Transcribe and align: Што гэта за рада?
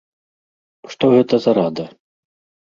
Што 0.93 1.05
гэта 1.13 1.39
за 1.45 1.51
рада? 1.59 1.85